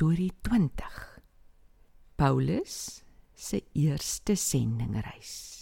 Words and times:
Storie 0.00 0.32
20. 0.40 1.20
Paulus 2.16 3.02
se 3.34 3.60
eerste 3.74 4.34
sendingreis. 4.34 5.60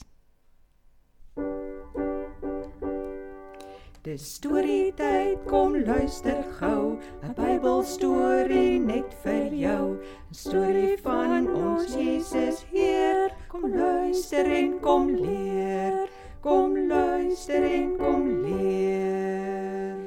Dis 4.04 4.29
storie 4.37 4.93
tyd, 4.95 5.43
kom 5.51 5.74
luister 5.74 6.45
gou, 6.61 7.01
'n 7.27 7.35
Bybelstorie 7.35 8.79
net 8.79 9.11
vir 9.24 9.51
jou. 9.51 9.98
'n 10.30 10.34
Storie 10.34 10.95
van 11.02 11.50
ons 11.50 11.98
Jesus 11.98 12.62
Heer, 12.70 13.34
kom 13.48 13.66
luister 13.75 14.46
en 14.46 14.79
kom 14.79 15.11
leer. 15.11 16.07
Kom 16.41 16.79
luister 16.86 17.62
en 17.62 17.98
kom 17.98 18.43
leer. 18.46 19.98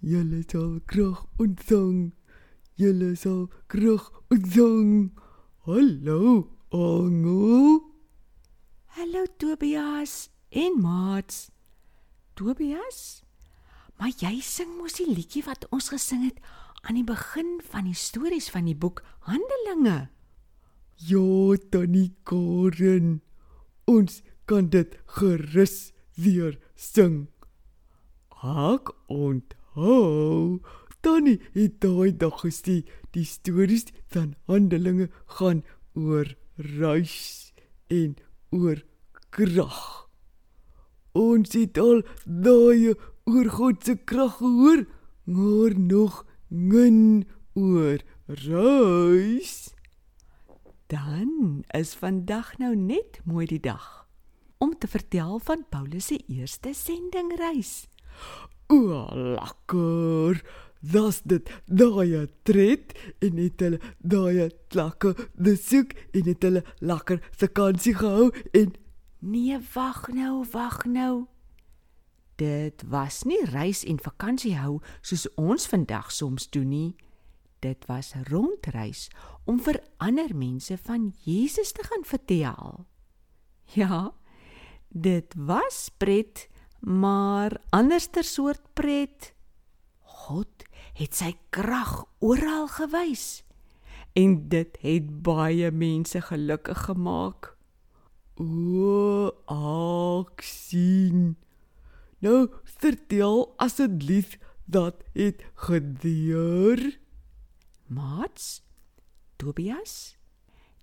Julle 0.00 0.42
sal 0.48 0.80
krag 0.86 1.26
ontvang. 1.36 2.23
Julle 2.74 3.14
sal 3.14 3.46
krag 3.70 4.10
ontvang. 4.34 5.12
Hallo, 5.62 6.50
Angel. 6.74 7.84
Hallo 8.98 9.22
Tobias 9.38 10.28
en 10.50 10.80
Mats. 10.82 11.52
Tobias? 12.34 13.22
Maar 13.94 14.10
jy 14.18 14.40
sing 14.42 14.74
mos 14.74 14.98
die 14.98 15.06
liedjie 15.06 15.44
wat 15.46 15.68
ons 15.70 15.92
gesing 15.94 16.26
het 16.26 16.42
aan 16.82 16.98
die 16.98 17.06
begin 17.06 17.60
van 17.62 17.86
die 17.86 17.94
stories 17.94 18.50
van 18.50 18.66
die 18.66 18.74
boek 18.74 19.04
Handelinge. 19.30 20.08
Ja, 20.98 21.54
Tannie 21.70 22.10
Karen. 22.26 23.20
Ons 23.86 24.18
kan 24.50 24.66
dit 24.74 24.98
gerus 25.14 25.92
weer 26.18 26.58
sing. 26.74 27.28
Ek 28.42 28.90
onthou 29.06 30.58
Tannie 31.04 31.40
het 31.52 31.82
daai 31.84 32.14
dag 32.16 32.38
gesê 32.40 32.78
die 33.12 33.26
stories 33.28 33.90
van 34.08 34.30
Handelinge 34.48 35.10
gaan 35.36 35.60
oor 35.92 36.30
reis 36.56 37.52
en 37.92 38.14
oor 38.56 38.80
krag. 39.28 40.08
Ons 41.12 41.52
het 41.58 41.76
al 41.82 42.00
daai 42.24 42.94
oor 43.28 43.52
God 43.52 43.84
se 43.84 43.98
krag 44.08 44.38
gehoor, 44.40 44.86
maar 45.28 45.76
nog 45.76 46.22
min 46.48 47.28
oor 47.52 48.00
reis. 48.48 49.74
Dan 50.88 51.66
is 51.76 51.92
vandag 52.00 52.56
nou 52.56 52.72
net 52.72 53.20
mooi 53.28 53.44
die 53.52 53.60
dag 53.60 54.06
om 54.56 54.72
te 54.72 54.88
vertel 54.88 55.36
van 55.44 55.68
Paulus 55.68 56.08
se 56.08 56.16
eerste 56.32 56.72
sendingreis. 56.72 57.84
O, 58.72 59.04
lekker. 59.12 60.40
Das 60.92 61.22
dit 61.24 61.48
daai 61.66 62.26
tred 62.44 62.92
en 63.24 63.38
het 63.40 63.60
hulle 63.64 63.80
daai 63.98 64.50
lekker 64.76 65.28
besoek 65.34 65.94
en 66.12 66.28
het 66.28 66.42
hulle 66.44 66.64
lekker 66.80 67.22
vakansie 67.40 67.94
gehou 67.96 68.30
en 68.52 68.74
Nee, 69.24 69.56
wag 69.72 70.08
nou, 70.12 70.44
wag 70.52 70.84
nou. 70.84 71.24
Dit 72.36 72.82
was 72.92 73.22
nie 73.24 73.40
reis 73.48 73.84
en 73.88 73.96
vakansie 74.02 74.52
hou 74.58 74.82
soos 75.00 75.24
ons 75.40 75.64
vandag 75.70 76.10
soms 76.12 76.50
doen 76.52 76.68
nie. 76.68 76.96
Dit 77.64 77.86
was 77.88 78.12
rondreis 78.28 79.06
om 79.48 79.60
vir 79.64 79.78
ander 79.96 80.34
mense 80.36 80.76
van 80.84 81.12
Jesus 81.24 81.72
te 81.72 81.86
gaan 81.86 82.04
vertel. 82.04 82.84
Ja, 83.72 84.12
dit 84.88 85.34
was 85.36 85.88
pret, 85.96 86.48
maar 86.80 87.56
anderster 87.70 88.24
soort 88.24 88.74
pret. 88.74 89.33
Het 90.94 91.14
sy 91.14 91.32
krag 91.50 92.04
oral 92.22 92.68
gewys 92.70 93.42
en 94.14 94.36
dit 94.48 94.76
het 94.80 95.06
baie 95.26 95.70
mense 95.74 96.20
gelukkig 96.22 96.84
gemaak. 96.86 97.50
O, 98.38 99.30
ek 99.50 100.42
sien. 100.46 101.34
Nou 102.22 102.46
vertel 102.78 103.48
asseblief 103.62 104.38
dat 104.70 105.02
het 105.18 105.42
gebeur. 105.66 106.80
Mats, 107.86 108.62
Tobias, 109.36 110.16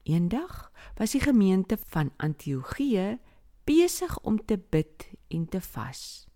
eendag 0.03 0.71
was 0.99 1.15
die 1.15 1.23
gemeente 1.23 1.77
van 1.87 2.11
Antiochië 2.17 3.17
besig 3.63 4.19
om 4.19 4.45
te 4.45 4.59
bid 4.59 5.07
en 5.27 5.47
te 5.47 5.61
vas. 5.61 6.27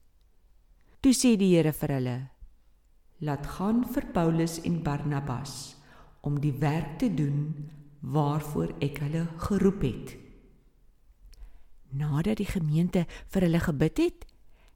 Toe 1.00 1.14
sê 1.14 1.36
die 1.38 1.52
Here 1.54 1.74
vir 1.76 1.94
hulle: 2.00 2.18
"Laat 3.20 3.48
gaan 3.48 3.86
vir 3.88 4.06
Paulus 4.14 4.62
en 4.62 4.84
Barnabas 4.84 5.76
om 6.22 6.40
die 6.40 6.54
werk 6.60 7.00
te 7.00 7.14
doen 7.14 7.70
waarvoor 8.00 8.76
ek 8.80 8.98
hulle 8.98 9.28
geroep 9.38 9.82
het." 9.82 10.16
Nadat 11.90 12.38
die 12.38 12.50
gemeente 12.50 13.06
vir 13.32 13.42
hulle 13.42 13.60
gebid 13.60 13.98
het, 13.98 14.26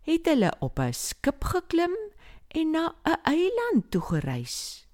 het 0.08 0.26
hulle 0.26 0.54
op 0.60 0.80
'n 0.80 0.94
skip 0.94 1.44
geklim 1.44 1.96
en 2.48 2.72
na 2.72 2.96
'n 3.06 3.20
eiland 3.24 3.92
toe 3.92 4.02
gereis. 4.02 4.88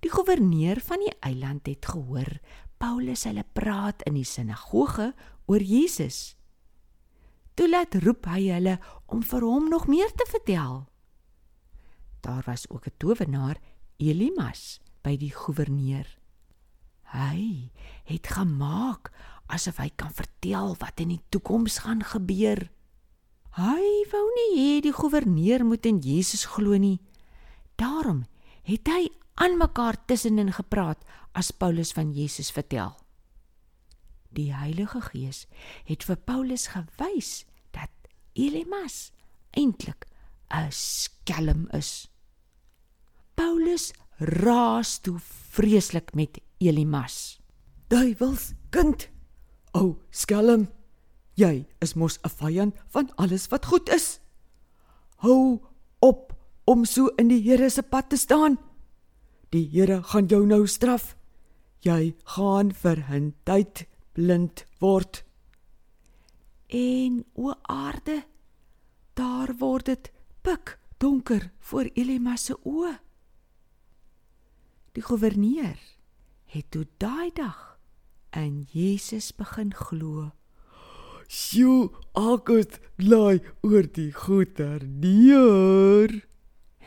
Die 0.00 0.10
goewerneur 0.10 0.80
van 0.80 0.98
die 0.98 1.14
eiland 1.20 1.66
het 1.66 1.86
gehoor 1.86 2.38
Paulus 2.78 3.24
hulle 3.24 3.44
praat 3.52 4.02
in 4.02 4.14
die 4.14 4.24
sinagoge 4.24 5.14
oor 5.46 5.62
Jesus. 5.62 6.36
Toe 7.54 7.68
laat 7.68 7.94
roep 8.04 8.26
hy 8.26 8.50
hulle 8.52 8.76
om 9.06 9.22
vir 9.22 9.40
hom 9.40 9.70
nog 9.72 9.86
meer 9.88 10.12
te 10.12 10.26
vertel. 10.28 10.84
Daar 12.26 12.42
was 12.46 12.68
ook 12.68 12.86
'n 12.86 12.96
towenaar, 12.96 13.56
Elimas, 13.96 14.80
by 15.02 15.16
die 15.16 15.30
goewerneur. 15.30 16.18
Hy 17.14 17.70
het 18.04 18.26
gemaak 18.26 19.12
asof 19.46 19.76
hy 19.76 19.90
kan 19.94 20.10
vertel 20.10 20.74
wat 20.80 21.00
in 21.00 21.08
die 21.14 21.22
toekoms 21.30 21.78
gaan 21.86 22.02
gebeur. 22.02 22.66
Hy 23.56 23.84
wou 24.10 24.24
nie 24.34 24.50
hê 24.58 24.80
die 24.82 24.92
goewerneur 24.92 25.64
moet 25.64 25.86
in 25.86 25.98
Jesus 26.02 26.44
glo 26.44 26.76
nie. 26.76 26.98
Daarom 27.78 28.26
het 28.66 28.88
hy 28.90 29.08
aan 29.34 29.56
mekaar 29.60 29.96
tussenin 30.04 30.52
gepraat 30.52 31.04
as 31.32 31.54
Paulus 31.54 31.92
van 31.92 32.12
Jesus 32.12 32.50
vertel. 32.50 32.96
Die 34.34 34.50
Heilige 34.54 35.00
Gees 35.00 35.46
het 35.84 36.04
vir 36.04 36.16
Paulus 36.16 36.66
gewys 36.74 37.46
dat 37.70 37.90
Elimas 38.34 39.12
eintlik 39.52 40.06
'n 40.50 40.72
skelm 40.72 41.68
is. 41.70 42.08
Paulus 43.36 43.92
raas 44.18 44.96
toe 45.04 45.18
vreeslik 45.52 46.14
met 46.16 46.40
Elimas. 46.58 47.36
Duivels 47.92 48.54
kind. 48.72 49.08
O, 49.76 49.80
oh, 49.80 49.92
skelm. 50.10 50.68
Jy 51.36 51.66
is 51.84 51.92
mos 51.94 52.16
'n 52.24 52.32
vyand 52.32 52.74
van 52.88 53.12
alles 53.16 53.48
wat 53.52 53.66
goed 53.66 53.88
is. 53.92 54.20
Hou 55.20 55.60
op 56.00 56.32
om 56.64 56.84
so 56.84 57.12
in 57.16 57.28
die 57.28 57.42
Here 57.42 57.68
se 57.70 57.82
pad 57.82 58.08
te 58.08 58.16
staan. 58.16 58.58
Die 59.50 59.68
Here 59.68 60.02
gaan 60.02 60.26
jou 60.26 60.46
nou 60.46 60.66
straf. 60.66 61.16
Jy 61.80 62.14
gaan 62.24 62.72
vir 62.72 63.04
'n 63.10 63.34
tyd 63.44 63.86
blind 64.12 64.64
word. 64.80 65.24
En 66.68 67.24
o 67.34 67.54
aarde, 67.62 68.24
daar 69.14 69.54
word 69.58 69.84
dit 69.84 70.12
pik 70.42 70.78
donker 70.98 71.52
voor 71.58 71.90
Elimas 71.94 72.44
se 72.44 72.56
oë. 72.64 73.05
Die 74.96 75.04
goewerneur 75.04 75.76
het 76.48 76.70
toe 76.72 76.86
daai 76.96 77.28
dag 77.36 77.76
in 78.32 78.62
Jesus 78.72 79.34
begin 79.36 79.74
glo. 79.76 80.30
Sjoe, 81.28 81.90
ek 82.16 82.48
het 82.48 82.78
bly 82.96 83.42
oor 83.60 83.88
die 83.92 84.12
goeie 84.16 84.68
neer. 84.80 86.14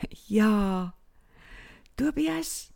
Ja. 0.26 0.96
Tobias, 1.94 2.72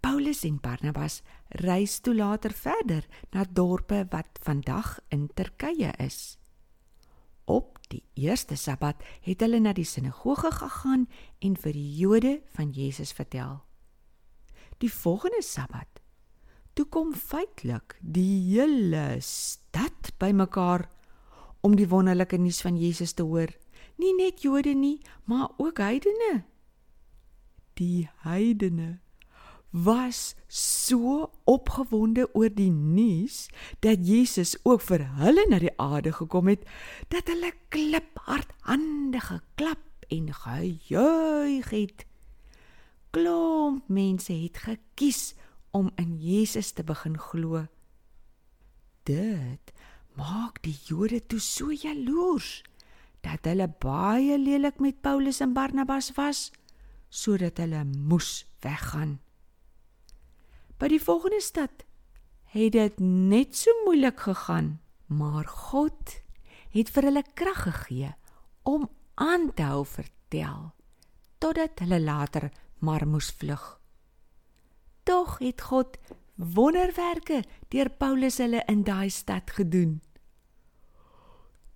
Paulus 0.00 0.42
en 0.48 0.56
Barnabas 0.58 1.20
reis 1.62 2.00
toe 2.00 2.14
later 2.16 2.50
verder 2.50 3.06
na 3.30 3.44
dorpe 3.44 4.00
wat 4.10 4.40
vandag 4.42 4.96
in 5.14 5.28
Turkye 5.34 5.92
is. 6.02 6.38
Op 7.44 7.78
die 7.92 8.02
eerste 8.14 8.56
Sabbat 8.56 9.06
het 9.22 9.44
hulle 9.44 9.60
na 9.60 9.76
die 9.76 9.86
sinagoge 9.86 10.50
gegaan 10.50 11.06
en 11.38 11.54
vir 11.62 11.78
die 11.78 11.94
Jode 12.00 12.34
van 12.56 12.74
Jesus 12.74 13.12
vertel. 13.12 13.60
Die 14.78 14.92
volgende 14.92 15.42
Sabbat 15.42 15.94
toe 16.74 16.86
kom 16.90 17.12
feitelik 17.14 17.94
die 18.00 18.40
hele 18.50 19.20
stad 19.22 20.10
bymekaar 20.18 20.88
om 21.64 21.76
die 21.78 21.88
wonderlike 21.88 22.38
nuus 22.38 22.60
van 22.64 22.76
Jesus 22.76 23.14
te 23.14 23.22
hoor. 23.22 23.52
Nie 23.96 24.12
net 24.18 24.42
Jode 24.42 24.74
nie, 24.74 24.98
maar 25.30 25.54
ook 25.56 25.78
heidene. 25.78 26.42
Die 27.78 28.08
heidene 28.26 28.98
was 29.74 30.34
so 30.46 31.30
opgewonde 31.50 32.28
oor 32.34 32.50
die 32.50 32.70
nuus 32.70 33.48
dat 33.82 34.06
Jesus 34.06 34.54
ook 34.62 34.84
vir 34.86 35.02
hulle 35.18 35.46
na 35.50 35.58
die 35.62 35.72
aarde 35.82 36.12
gekom 36.14 36.50
het 36.52 36.62
dat 37.10 37.30
hulle 37.30 37.50
kliphard 37.74 38.52
hande 38.68 39.22
geklap 39.22 39.82
en 40.14 40.30
gejuig 40.34 41.70
het. 41.70 42.06
Klomp 43.14 43.86
mense 43.88 44.32
het 44.34 44.58
gekies 44.64 45.34
om 45.70 45.90
in 46.00 46.16
Jesus 46.18 46.72
te 46.74 46.82
begin 46.86 47.14
glo. 47.18 47.66
Dit 49.06 49.70
maak 50.18 50.58
die 50.66 50.74
Jode 50.88 51.20
toe 51.26 51.38
so 51.42 51.70
jaloers 51.70 52.62
dat 53.24 53.46
hulle 53.48 53.68
baie 53.82 54.38
lelik 54.38 54.80
met 54.82 55.00
Paulus 55.02 55.40
en 55.44 55.54
Barnabas 55.54 56.10
was 56.18 56.50
sodat 57.14 57.60
hulle 57.62 57.84
moes 57.84 58.44
weggaan. 58.66 59.20
By 60.78 60.90
die 60.90 61.02
volgende 61.02 61.42
stad 61.44 61.86
het 62.54 62.74
dit 62.74 62.98
net 62.98 63.54
so 63.54 63.70
moeilik 63.84 64.18
gegaan, 64.26 64.78
maar 65.06 65.46
God 65.46 66.18
het 66.74 66.90
vir 66.90 67.10
hulle 67.10 67.22
krag 67.38 67.62
gegee 67.68 68.10
om 68.66 68.88
aan 69.14 69.52
te 69.54 69.70
hou 69.70 69.84
vertel 69.86 70.72
totdat 71.38 71.78
hulle 71.84 72.00
later 72.02 72.50
maar 72.84 73.06
moes 73.08 73.30
vlug. 73.38 73.64
Tog 75.04 75.38
het 75.38 75.60
God 75.60 75.98
wonderwerke 76.34 77.42
deur 77.68 77.90
Paulus 77.90 78.38
hulle 78.42 78.62
in 78.70 78.84
daai 78.84 79.10
stad 79.10 79.50
gedoen. 79.56 80.00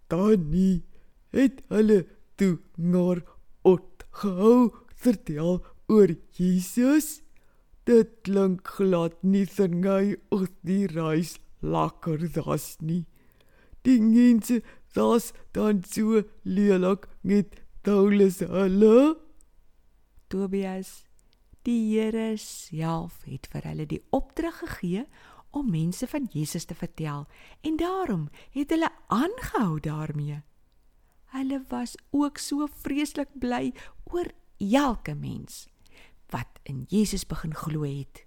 Tannie 0.08 0.84
het 1.37 1.60
hulle 1.69 2.05
toe 2.40 2.58
naar 2.76 3.22
Ot 3.69 4.05
gehou 4.20 4.70
vertel 4.94 5.60
oor 5.88 6.14
Jesus. 6.37 7.20
Dit 7.88 8.20
klink 8.25 8.69
glad 8.76 9.16
nie 9.22 9.46
singy 9.49 10.16
of 10.34 10.49
die 10.66 10.87
reis 10.93 11.37
lekker 11.60 12.20
das 12.32 12.76
nie. 12.81 13.05
Die 13.84 14.00
mense 14.00 14.60
das 14.96 15.32
dan 15.52 15.82
so 15.84 16.22
lelik 16.44 17.08
met 17.22 17.60
Paulus 17.82 18.40
hulle. 18.40 19.16
Tobias 20.28 21.04
Die 21.64 21.96
Here 21.96 22.36
self 22.36 23.22
het 23.25 23.48
vir 23.48 23.64
hulle 23.64 23.86
die 23.88 24.02
opdrag 24.12 24.60
gegee 24.60 25.06
om 25.56 25.70
mense 25.72 26.06
van 26.06 26.28
Jesus 26.32 26.69
te 26.69 26.76
vertel 26.76 27.25
en 27.64 27.78
daarom 27.80 28.28
het 28.52 28.70
hulle 28.75 28.90
aangehou 29.08 29.80
daarmee. 29.80 30.42
Hulle 31.32 31.62
was 31.69 31.96
ook 32.10 32.38
so 32.38 32.69
vreeslik 32.84 33.32
bly 33.40 33.72
oor 34.12 34.28
elke 34.60 35.14
mens 35.16 35.66
wat 36.32 36.60
in 36.69 36.84
Jesus 36.92 37.24
begin 37.26 37.54
glo 37.56 37.88
het. 37.88 38.24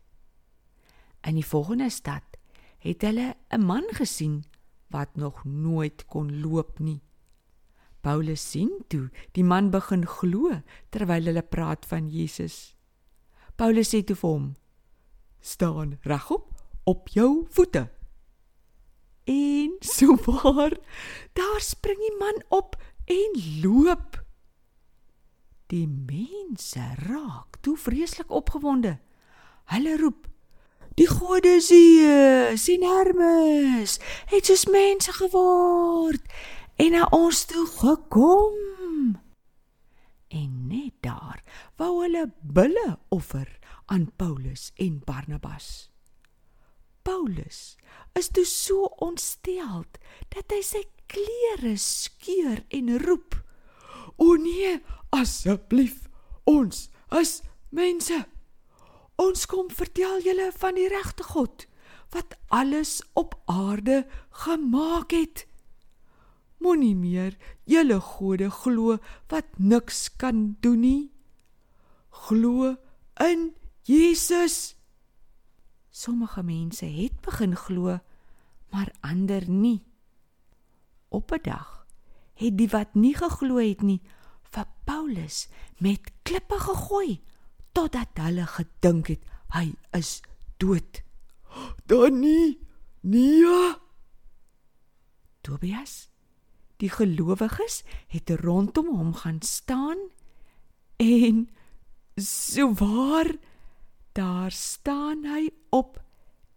In 1.21 1.37
die 1.37 1.45
volgende 1.45 1.89
stad 1.89 2.37
het 2.81 3.01
hulle 3.05 3.35
'n 3.53 3.61
man 3.65 3.85
gesien 3.93 4.43
wat 4.89 5.15
nog 5.15 5.45
nooit 5.45 6.05
kon 6.05 6.41
loop 6.41 6.79
nie. 6.79 7.01
Paulus 8.01 8.41
sien 8.41 8.71
toe 8.89 9.09
die 9.37 9.45
man 9.45 9.69
begin 9.73 10.05
glo 10.09 10.61
terwyl 10.89 11.29
hulle 11.29 11.43
praat 11.45 11.85
van 11.85 12.09
Jesus. 12.09 12.73
Paulus 13.55 13.93
sê 13.93 14.01
toe 14.01 14.17
vir 14.17 14.29
hom: 14.29 14.47
"Staan 15.39 15.99
regop 16.03 16.49
op 16.83 17.09
jou 17.13 17.45
voete." 17.49 17.89
En 19.29 19.77
so 19.95 20.17
waar, 20.25 20.77
daar 21.33 21.61
spring 21.61 21.99
die 22.01 22.17
man 22.17 22.43
op 22.49 22.75
en 23.05 23.37
loop. 23.61 24.17
Die 25.67 25.87
mense 25.87 26.81
raak 27.07 27.61
toe 27.61 27.77
vreeslik 27.77 28.31
opgewonde. 28.31 28.97
Hulle 29.71 29.97
roep: 29.97 30.27
"Die 30.97 31.07
gode 31.07 31.61
Zeus 31.61 32.67
en 32.67 32.83
Hermes 32.83 33.99
het 34.25 34.45
soos 34.45 34.65
mense 34.65 35.13
geword 35.13 36.25
en 36.81 36.91
na 36.97 37.05
ons 37.13 37.45
toe 37.45 37.65
gekom." 37.67 38.57
En 40.31 40.67
net 40.67 40.93
daar 41.05 41.43
wou 41.77 42.01
hulle 42.01 42.31
bulle 42.41 42.97
offer 43.09 43.59
aan 43.85 44.11
Paulus 44.15 44.71
en 44.75 45.01
Barnabas. 45.05 45.91
Paulus 47.01 47.75
is 48.13 48.29
toe 48.29 48.45
so 48.45 48.87
ontsteld 49.03 49.99
dat 50.29 50.53
hy 50.53 50.61
sy 50.63 50.83
klere 51.11 51.75
skeur 51.77 52.63
en 52.69 52.97
roep: 53.03 53.35
"O 54.17 54.35
nee, 54.35 54.79
asseblief, 55.09 56.07
ons 56.43 56.89
is 57.19 57.41
mense. 57.69 58.25
Ons 59.15 59.45
kom 59.45 59.69
vertel 59.69 60.21
julle 60.21 60.51
van 60.51 60.75
die 60.75 60.87
regte 60.87 61.23
God 61.23 61.67
wat 62.11 62.35
alles 62.47 63.01
op 63.13 63.35
aarde 63.45 64.05
gemaak 64.45 65.11
het." 65.11 65.50
Moenie 66.61 66.95
meer 66.95 67.37
julle 67.65 67.97
gode 68.05 68.51
glo 68.53 68.99
wat 69.33 69.57
niks 69.57 70.11
kan 70.21 70.57
doen 70.61 70.83
nie. 70.83 71.11
Glo 72.27 72.75
in 73.17 73.55
Jesus. 73.89 74.75
Sommige 75.89 76.43
mense 76.45 76.85
het 76.85 77.17
begin 77.25 77.55
glo, 77.57 77.97
maar 78.69 78.93
ander 79.01 79.49
nie. 79.49 79.81
Op 81.09 81.31
'n 81.31 81.41
dag 81.43 81.87
het 82.33 82.57
die 82.57 82.69
wat 82.69 82.93
nie 82.93 83.15
geglo 83.15 83.57
het 83.57 83.81
nie 83.81 84.01
vir 84.53 84.65
Paulus 84.85 85.47
met 85.77 86.11
klippe 86.23 86.59
gegooi 86.59 87.21
totdat 87.71 88.07
hulle 88.13 88.45
gedink 88.45 89.07
het 89.07 89.23
hy 89.53 89.73
is 89.91 90.21
dood. 90.57 91.03
Dan 91.85 92.19
nie. 92.19 92.59
Nee. 93.01 93.75
Tobias 95.41 96.10
Die 96.81 96.89
gelowiges 96.89 97.83
het 98.09 98.29
rondom 98.41 98.89
hom 98.89 99.13
gaan 99.21 99.41
staan 99.45 99.99
en 100.97 101.49
souwaar 102.15 103.35
daar 104.17 104.51
staan 104.51 105.25
hy 105.29 105.49
op 105.69 106.01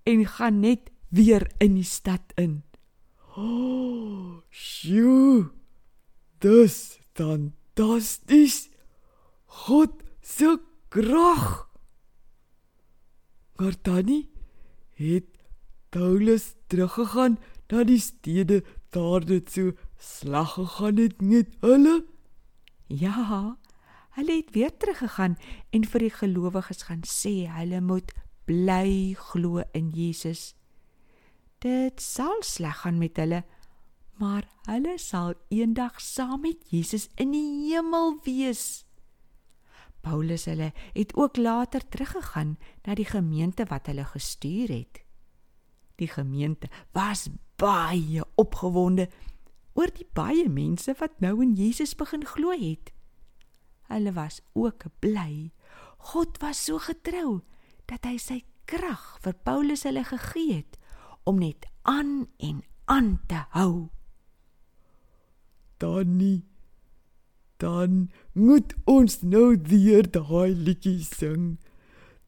en 0.03 0.27
gaan 0.27 0.61
net 0.61 0.91
weer 1.09 1.45
in 1.59 1.77
die 1.79 1.87
stad 1.87 2.33
in. 2.41 2.63
Oh, 3.37 4.41
sjoe. 4.51 5.51
Dis 6.39 6.99
fantasties. 7.15 8.69
God 9.47 10.03
se 10.21 10.59
krag. 10.89 11.69
Maar 13.57 13.81
Tannie 13.81 14.31
het 14.99 15.31
Paulus 15.89 16.55
teruggegaan 16.67 17.39
na 17.69 17.85
die 17.85 18.01
stede 18.01 18.63
daar 18.95 19.23
so 19.51 19.73
slag 19.99 20.55
gegaan 20.55 20.97
het 20.97 21.21
met 21.21 21.49
hulle? 21.61 22.05
Ja, 22.87 23.57
hulle 24.11 24.33
het 24.33 24.51
weer 24.55 24.77
teruggegaan 24.77 25.37
en 25.71 25.85
vir 25.85 26.07
die 26.07 26.15
gelowiges 26.15 26.85
gaan 26.89 27.03
sê 27.09 27.47
hulle 27.51 27.81
moet 27.81 28.13
bly 28.47 29.15
glo 29.19 29.65
in 29.73 29.91
Jesus. 29.91 30.55
Dit 31.65 32.03
sal 32.03 32.43
sleg 32.45 32.83
gaan 32.85 32.99
met 33.01 33.17
hulle, 33.17 33.45
maar 34.21 34.45
hulle 34.69 34.99
sal 35.01 35.35
eendag 35.49 36.01
saam 36.01 36.45
met 36.45 36.61
Jesus 36.71 37.09
in 37.17 37.33
die 37.35 37.73
hemel 37.73 38.19
wees. 38.27 38.85
Paulus 40.05 40.45
hulle 40.45 40.73
het 40.93 41.15
ook 41.17 41.37
later 41.41 41.89
teruggegaan 41.89 42.59
na 42.85 42.95
die 42.95 43.09
gemeente 43.09 43.65
wat 43.71 43.89
hulle 43.89 44.05
gestuur 44.05 44.69
het. 44.69 45.01
Die 45.97 46.09
gemeente 46.09 46.69
was 46.93 47.29
baie 47.57 48.25
opgewonde 48.35 49.09
oor 49.75 49.91
die 49.95 50.07
baie 50.15 50.49
mense 50.49 50.95
wat 51.01 51.21
nou 51.21 51.41
in 51.43 51.55
Jesus 51.59 51.95
begin 51.99 52.25
glo 52.27 52.55
het. 52.55 52.93
Hulle 53.91 54.15
was 54.17 54.41
ook 54.55 54.87
bly. 55.01 55.53
God 56.15 56.41
was 56.43 56.65
so 56.65 56.79
getrou 56.79 57.43
dat 57.91 58.07
hy 58.09 58.17
sy 58.19 58.41
krag 58.71 59.19
vir 59.25 59.37
Paulus 59.45 59.85
hulle 59.85 60.05
gegee 60.07 60.63
het 60.63 60.79
om 61.29 61.41
net 61.41 61.67
aan 61.83 62.27
en 62.39 62.63
aan 62.89 63.19
te 63.29 63.45
hou. 63.57 63.91
Dan 65.83 66.17
nie 66.17 66.45
dan 67.65 68.11
moet 68.33 68.75
ons 68.85 69.21
nou 69.23 69.55
weer 69.71 70.05
daai 70.11 70.53
liedjie 70.53 71.01
sing. 71.07 71.57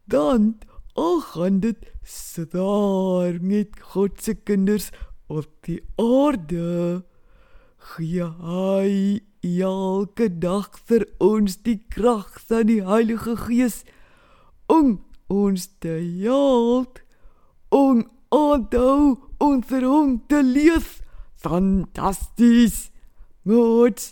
Dan 0.08 0.54
al 0.94 1.20
gaan 1.32 1.60
dit 1.60 1.90
swaar 2.06 3.40
met 3.42 3.80
God 3.92 4.22
se 4.22 4.34
kinders 4.34 4.88
op 5.26 5.50
die 5.66 5.82
aarde 6.00 7.04
gee 7.94 8.26
hy 8.42 9.20
elke 9.46 10.26
dag 10.42 10.74
vir 10.88 11.04
ons 11.22 11.58
die 11.66 11.78
krag 11.92 12.40
van 12.48 12.66
die 12.70 12.82
Heilige 12.84 13.36
Gees 13.38 13.84
om 14.72 14.98
ons 15.30 15.68
te 15.82 15.94
help 16.24 16.98
om 17.70 18.02
onthou 18.34 19.14
om 19.38 19.62
vir 19.62 19.86
hom 19.86 20.18
te 20.30 20.42
leef. 20.42 20.98
Fantasties 21.38 22.90
moet 23.46 24.02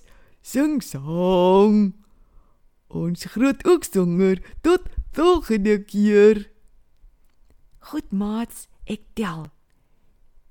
sing 0.45 0.78
song 0.85 1.95
ons 2.95 3.26
groot 3.35 3.66
ook 3.66 3.87
sanger 3.90 4.38
tot 4.62 4.87
volgende 5.19 5.81
keer. 5.83 6.47
Goed 7.90 8.14
maats 8.14 8.69
ek 8.87 9.02
tel. 9.19 9.49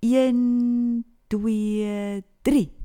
1 0.03 1.05
2 1.31 2.23
3 2.43 2.82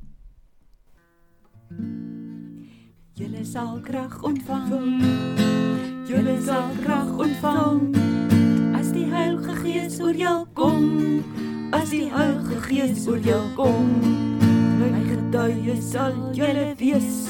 Julle 1.69 3.45
sal 3.45 3.79
krag 3.85 4.23
ontvang. 4.23 5.03
Julle 6.09 6.35
sal 6.41 6.71
krag 6.81 7.11
ontvang 7.13 7.93
as 8.73 8.89
die 8.95 9.05
Heilige 9.05 9.53
Gees 9.61 9.99
oor 10.01 10.17
jou 10.17 10.47
kom. 10.57 10.87
As 11.71 11.91
die 11.93 12.09
Heilige 12.09 12.57
Gees 12.65 13.05
oor 13.07 13.21
jou 13.21 13.43
kom. 13.53 13.91
My 14.79 15.03
getuie 15.05 15.77
sal 15.81 16.17
julle 16.33 16.73
wees. 16.79 17.29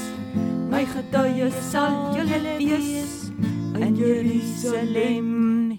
My 0.72 0.86
getuie 0.88 1.50
sal 1.68 2.16
julle 2.16 2.56
wees 2.56 3.28
in 3.80 3.96
Jerusalem, 3.96 5.28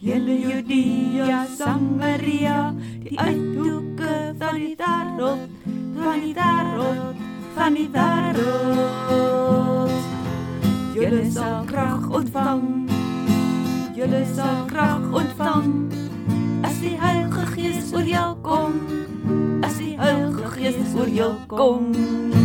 hele 0.01 0.35
Judea, 0.41 1.45
Samaria, 1.57 2.73
die 3.03 3.17
uithoeke 3.17 4.33
van 4.39 4.55
die 4.57 4.75
wêreld, 4.75 5.49
van 5.97 6.23
die 6.25 6.33
wêreld, 6.33 7.30
van 7.71 7.79
die 7.79 7.89
wêreld. 7.91 8.41
Julle 10.93 11.31
sal 11.31 11.63
krag 11.65 12.09
ontvang. 12.09 12.89
Julle 13.95 14.25
sal 14.35 14.65
krag 14.67 15.07
ontvang 15.11 15.71
as 16.67 16.79
die 16.83 16.97
Heilige 16.99 17.45
Gees 17.55 17.93
oor 17.93 18.03
jou 18.03 18.35
kom. 18.43 18.75
As 19.63 19.77
die 19.77 19.95
Heilige 19.99 20.51
Gees 20.57 20.95
oor 20.97 21.07
jou 21.07 21.33
kom. 21.47 22.40